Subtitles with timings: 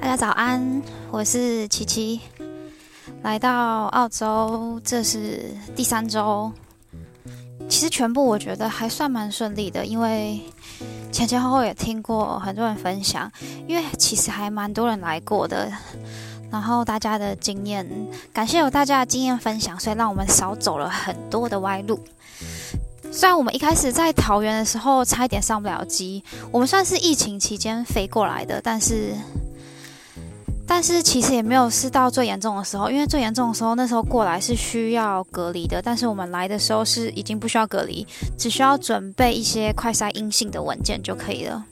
[0.00, 2.20] 大家早安，我是琪琪，
[3.22, 6.50] 来到澳洲，这是第三周。
[7.68, 10.40] 其实全部我觉得还算蛮顺利的，因为
[11.12, 13.30] 前前后后也听过很多人分享，
[13.68, 15.72] 因为其实还蛮多人来过的，
[16.50, 17.88] 然后大家的经验，
[18.32, 21.98] 感谢有大家的经验分享，所以让我们少走了很多的歪路。
[23.12, 29.14] 虽然我们一开始在桃园的时候差一点上不了机，我们算是疫情期间飞过来的，但是
[30.74, 38.06] 但是其实也没有是到最严重的时候，因为最严重的时候那时候过来是需要隔离的，但是我们来的时候是已经不需要隔离，
[38.38, 41.62] 只需要准备一些快筛阴性的文件就可以了。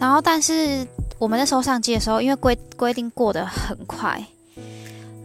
[0.00, 0.84] 然后，但是
[1.18, 4.24] 我们那时候上机的时候，因为规规定过得很快，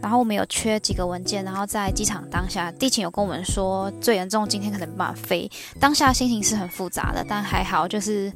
[0.02, 5.50] 然后我们有缺几个文件，然后在机场当下，地勤有跟我们说最严重今天可能没办法飞，
[5.80, 8.30] 当下心情是很复杂的，但还好就是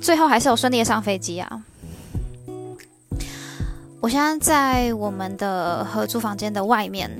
[0.00, 1.62] 最后还是有顺利的上飞机啊。
[4.02, 7.10] 我现在在我们的合租房间的外面，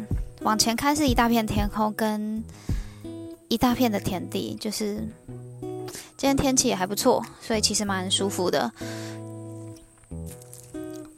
[0.40, 2.42] 往前看是一大片天空跟
[3.48, 5.06] 一大片的田地，就是
[6.16, 8.72] 今天天气也还不错，所以其实蛮舒服的。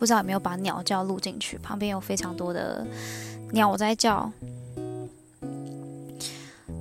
[0.00, 1.56] 不知道有没有把鸟叫录进去？
[1.58, 2.84] 旁边有非常多的
[3.52, 4.32] 鸟在叫。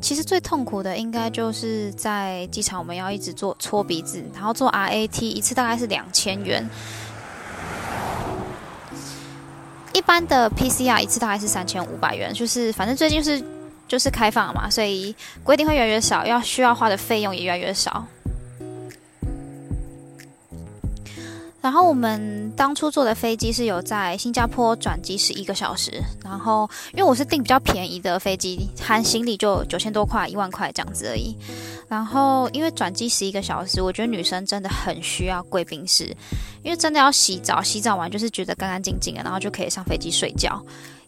[0.01, 6.67] 其实最痛苦的应该就是在机场，我们要一直做搓鼻子，然后做 RAT，一次大概是两千元。
[10.02, 13.39] 一般的 PCR 一次大概是三千五百元，就是反正最近是
[13.88, 18.03] 就是开放嘛，所以规定会越来越少，要需要花的费用也越来越少。
[21.61, 31.35] 然后我们当初坐的飞机是有在新加坡转机十一个小时，然后因为我是订比较便宜的飞机，含行李就九千多块、一万块这样子而已。
[31.88, 36.05] 然后因为转机十一个小时，我觉得女生真的很需要贵宾室，
[36.63, 40.59] 因为真的要洗澡，洗澡完就是觉得干干净净的，然后就可以上飞机睡觉。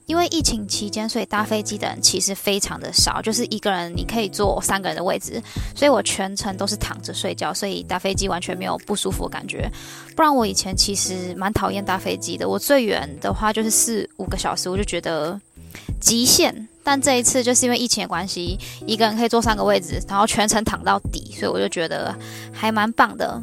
[0.05, 5.41] 因为疫情期间，所以搭飞机的人其实非常的少，就是一个人你可以坐三个人的位置，
[5.75, 9.69] 所以我全程都是躺着睡觉，所以搭飞机完全没有不舒服的感觉。
[10.15, 15.39] 不然我以前其实蛮讨厌搭飞机的，我最远的话就是四五个小时，我就觉得
[15.99, 16.67] 极限。
[16.85, 22.13] 但这一次就是因为疫情的关系，一个人可以坐三个位置，然后全程躺到底，所以我就觉得
[22.51, 23.41] 还蛮棒的。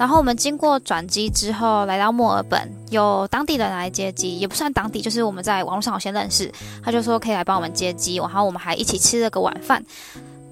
[0.00, 6.50] 然后我们经过转机之后，来到墨尔本，有当地人来接机，也不算当地，就是我们在网络上有先认识，
[6.82, 9.84] 他就说可以来帮我们接机，然后我们还一起吃了个晚饭，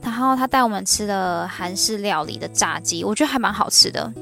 [0.03, 4.13] 然后他带我们吃了韩式料理的炸鸡，我觉得还蛮好吃的，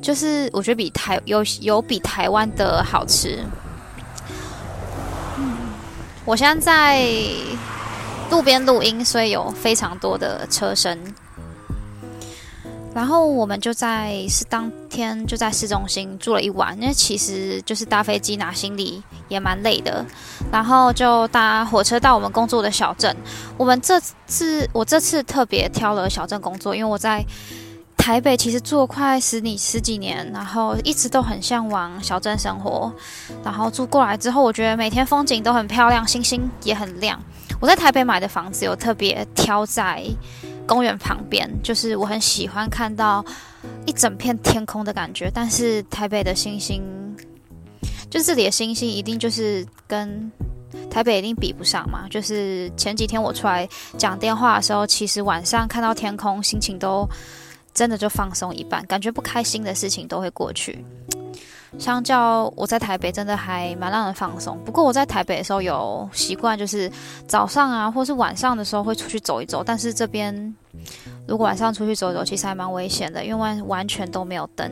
[0.00, 3.44] 就是我觉得比台有有比台湾的好吃。
[5.38, 5.56] 嗯，
[6.24, 7.04] 我现在在
[8.30, 10.96] 路边录音，所以有非常多的车声。
[12.96, 20.02] 然后我们就在是当天就在市中心住了一晚，因为其实就是搭飞机拿行李也蛮累的，
[20.50, 23.14] 然后就搭火车到我们工作的小镇。
[23.58, 27.22] 我们这次我这次特别挑了小镇工作，因为我在
[27.98, 32.90] 台北其实住快十几十几年，然后一直都很向往小镇生活。
[33.44, 37.22] 然后住过来之后，我觉得每天风景都很漂亮，星星也很亮。
[37.60, 40.02] 我在台北买的房子有特别挑在。
[40.66, 43.24] 公园旁边，就是我很喜欢看到
[43.86, 45.30] 一整片天空的感觉。
[45.32, 46.82] 但是台北的星星，
[48.10, 50.30] 就这里的星星，一定就是跟
[50.90, 52.06] 台北一定比不上嘛。
[52.10, 57.08] 就是前几天我出来讲电话的时候，其实晚上看到天空，心情都
[57.72, 60.84] 真的就放松一半，感觉不开心的事情都会过去。
[61.78, 64.58] 相较我在台北，真的还蛮让人放松。
[64.64, 66.90] 不过我在台北的时候有习惯，就是
[67.26, 69.62] 早上啊，或是晚上的时候会出去走一走。
[69.64, 70.54] 但是这边
[71.26, 74.70] 如果晚上出去走走，其实还蛮危险的，因为完全都没有灯。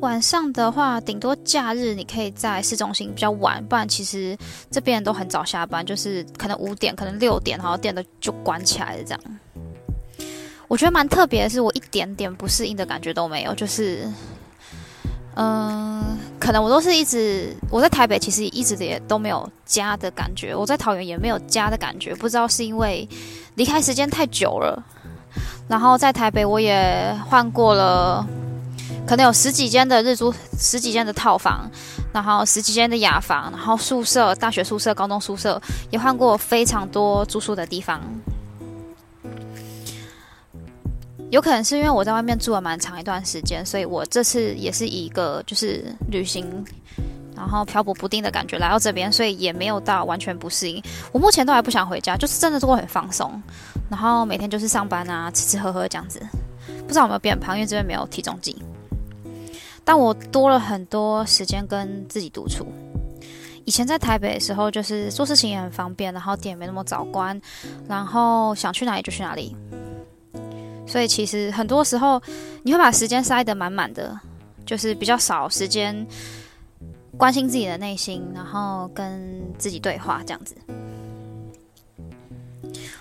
[0.00, 4.36] 晚上的话，顶多假日你可以在市中心比较晚，不然其实
[4.70, 9.02] 这边都很早下班，就是可能五点，可能六点，然后店都就关起来了。
[9.04, 9.20] 这样，
[10.68, 14.08] 我觉得蛮特别的是，我一点点不适应的感觉都没有，就是。
[15.42, 20.54] 嗯，可能我都是一直我在台北，其实一直也都没有家的感觉。
[20.54, 23.08] 我在桃园也没有家的感觉，不知道是因为
[23.54, 24.82] 离开时间太久了。
[25.66, 28.26] 然后在台北我也换过了
[29.06, 31.70] 可能有十几间的日租，十几间的套房，
[32.12, 35.58] 然后十几间的雅房，然后宿舍、大学宿舍、高中宿舍，
[35.90, 37.98] 也换过非常多住宿的地方。
[41.30, 46.44] 有可能是因为我在外面住了蛮长一段时间，所以我这次也是以一个就是旅行，
[47.36, 50.82] 然后漂泊不定的感觉来到这边，所以也没有到完全不适应。
[51.12, 53.40] 我目前都还不想回家，就是真的做很放松，
[53.88, 56.20] 然后每天就是上班啊，吃吃喝喝这样子。
[56.82, 58.60] 不知道有没有变胖，因为这边没有体重计。
[59.84, 62.66] 但我多了很多时间跟自己独处。
[63.64, 67.40] 以前在台北的时候，就是做事情也很方便，然后店也没那么早关，
[67.88, 69.54] 然后想去哪里就去哪里。
[70.90, 72.20] 所以其实很多时候
[72.64, 74.18] 你会把时间塞得满满的，
[74.66, 76.04] 就是比较少时间
[77.16, 80.56] 关心自己的内心，然后跟自己对话这样子。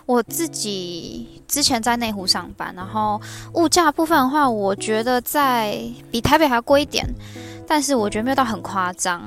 [0.06, 3.20] 我自己之前在内湖上班，然后
[3.54, 5.82] 物价部分的话，我觉得在
[6.12, 7.04] 比台北还要贵一点，
[7.68, 9.24] 但是我觉得没有到很夸张，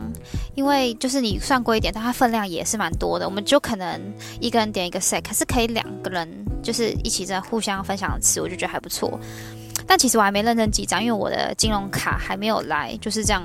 [0.55, 4.01] 因为就是你算贵一点，但它分量也是蛮多的，我们就可能
[4.39, 6.29] 一个人点一个 set，可是可以两个人。
[6.63, 9.19] 就是一起在互相分享吃，我就觉得还不错。
[9.87, 13.43] 但其实我还没认真记账，因为我的金融卡还没有来，就是这样。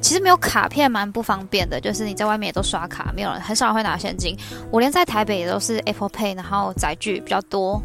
[0.00, 4.36] 其实没有卡片蛮不方便的，就是你在外面也都刷卡，没有人很少会拿现金。
[4.70, 7.82] 我连在台北也都是 Apple Pay，然后载具比较多。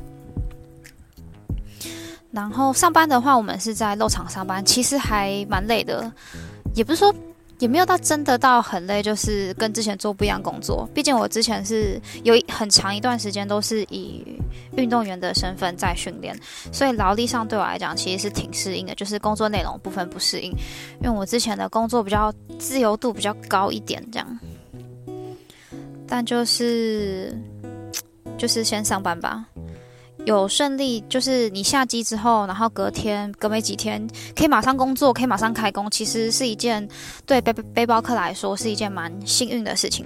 [2.32, 6.10] 然后上班的话，我们是在肉厂上班，其实还蛮累的，
[6.74, 7.14] 也不是说。
[7.60, 10.88] 也没有到真的到很累，就是跟之前做不一样工作。
[10.94, 14.24] 毕竟我之前是有很长一段时间都是以
[14.76, 16.38] 运动员的身份在训练，
[16.72, 20.52] 所以劳力上对我来讲其实是挺适应的，就是工作内容部分不适应，
[21.02, 24.40] 因为我之前的工作比较自由度比较高一点这样。
[26.08, 27.36] 但就是
[28.38, 29.46] 就是先上班吧。
[30.26, 34.06] 有顺利，就是你下机之后，然后隔天、隔没几天，
[34.36, 36.88] 可以马上工作，可以马上开工，其实是一件
[37.28, 40.06] 对背背包客来说是一件蛮幸运的事情。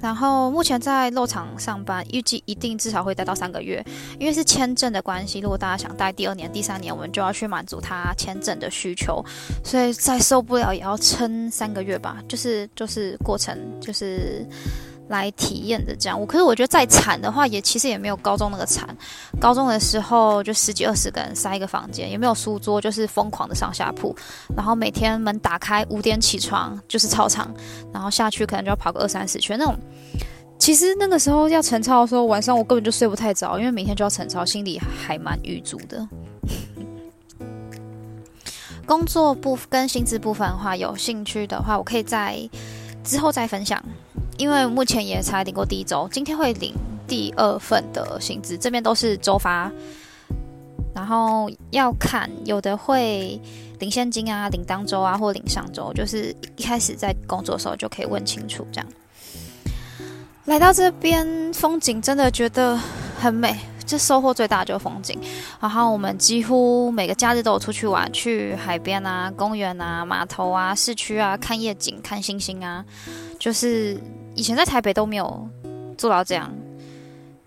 [0.00, 3.84] 然后目前在肉场上班，预计一定至少会待到三个月，
[4.18, 5.40] 因为是签证的关系。
[5.40, 9.22] 如果大家想待第二年、第三年，我们就要去满足他签证的需求，
[9.62, 12.22] 所以再受不了也要撑三个月吧。
[12.28, 14.46] 就是就是过程就是。
[15.08, 18.88] 来体验的这样，我可是我觉得再惨的话，也其实也没有高中那个惨。
[19.40, 24.14] 高中的时候就十几二十个人塞一个房间，也没有书桌，就是疯狂的上下铺。
[24.56, 27.54] 然后每天门打开五点起床就是操场，
[27.92, 29.76] 然后下去可能就要跑个二三十圈那种。
[30.58, 36.08] 其实那个时候要晨操的时候，晚上我根本就睡不太着，因为每天就要晨操，心里还蛮郁卒的。
[38.86, 42.38] 工作部跟薪资部分的话，有兴趣的话，我可以在
[43.04, 43.82] 之后再分享。
[44.38, 46.74] 因为目前也才领过第一周，今天会领
[47.08, 49.70] 第二份的薪资，这边都是周发，
[50.94, 53.40] 然后要看有的会
[53.78, 58.86] 领现金啊，领当周啊，或领上周，就是一开始在工作的时候就可以问清楚这样。
[60.44, 62.78] 来到这边，风景真的觉得
[63.18, 63.56] 很美，
[63.86, 65.18] 这收获最大就是风景。
[65.60, 72.84] 然后我们几乎每个假日都有出去玩，去海边啊、公园啊、码头啊、市区啊，看夜景、看星星啊，
[73.38, 73.98] 就是。
[74.36, 75.48] 以前在台北都没有
[75.96, 76.52] 做到这样，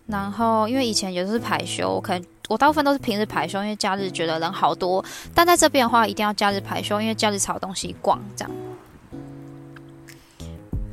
[0.07, 5.05] 然后因为以前也都是排休，我可能我大部分都是平日排休，因为假日觉得人好多。
[5.35, 8.19] 但在这边的话，一定要假日排休，因为假日才有东西逛。
[8.35, 8.51] 这样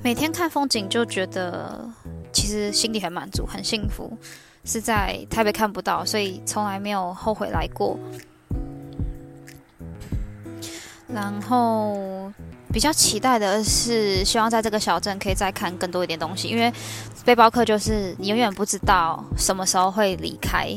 [0.03, 1.89] 每天看风景就觉得
[2.31, 4.17] 其实心里很满足，很幸福，
[4.65, 7.99] 是在台北看不到，所以从来没有后悔来过。
[11.09, 12.31] 然后。
[12.77, 16.71] 比较期待的是，希望在这个小镇可以再看更多一点东西，因为
[17.25, 20.69] 背包客就是你永远不知道什么时候会离开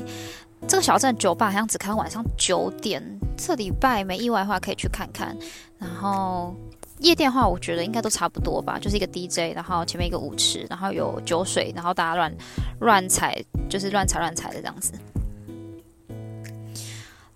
[0.66, 1.14] 这个小镇。
[1.18, 3.04] 酒吧好像只开晚上九点，
[3.36, 5.36] 这礼拜没意外的话可以去看看。
[5.78, 6.56] 然后
[7.00, 12.34] 夜店的话，我觉得应该都差不多吧，就是一个 DJ，然后前面一个舞池，然后有酒水，然后大家乱
[12.80, 14.94] 乱踩，就是乱踩乱踩的这样子。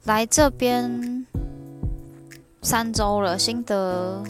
[0.06, 1.28] 来这边
[2.62, 4.24] 三周了，心得。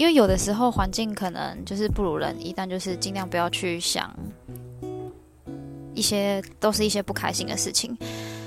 [0.00, 4.10] 因为有的时候环境可能就是不如人意，但就是尽量不要去想
[5.92, 7.94] 一些都是一些不开心的事情，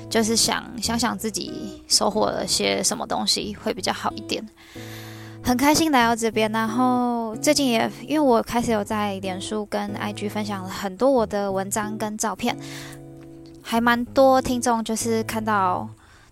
[0.09, 4.43] 就是想想想自己收获了些什么东西会比较好一点。
[5.43, 12.57] 很开心来到这边，然后最近也因为我开始有在脸书跟 IG 分享了很多我的文章跟照片，
[13.61, 15.87] 还蛮多听众就是看到。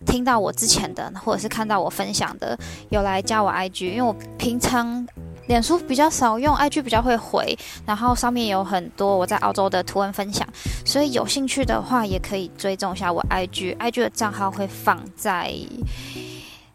[0.05, 2.57] 听到我之前的，或者是看到我分享的，
[2.89, 5.05] 有来加我 IG，因为我平常
[5.47, 10.47] 脸书比较少用，IG 比较会回，然后上面有很多我在澳洲的图文分享，
[10.85, 15.53] 所以有兴趣的话，也可以追踪一下我 IG，IG 的账号会放在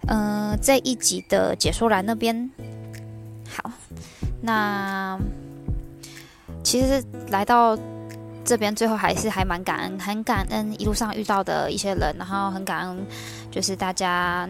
[0.09, 2.51] 嗯这一集的解说栏那边。
[3.49, 3.71] 好，
[4.43, 5.19] 那
[6.63, 7.79] 其实来到
[8.47, 13.05] 这边，最后还是还蛮感恩，很感恩一路上遇到的一些人，然后很感恩
[13.51, 14.49] 就是大家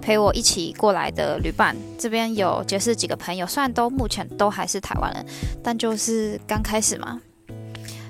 [0.00, 1.76] 陪我一起过来的旅伴。
[1.98, 5.26] 这边有结识几个朋友，虽然都目前都还是台湾人，
[5.62, 7.20] 但就是刚开始嘛。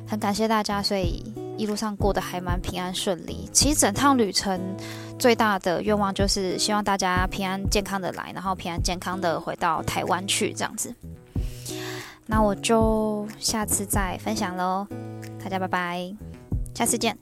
[0.07, 1.25] 很感谢大家，所以
[1.59, 3.49] 一路上过得还蛮平安顺利。
[3.53, 4.61] 其实整趟旅程
[5.19, 10.95] 最大的愿望就是希望大家平安健康的来，然后平安健康的回到台湾去，这样子。
[12.35, 14.87] 那我就下次再分享喽，
[15.39, 16.17] 大家拜拜，
[16.75, 17.15] 下次见。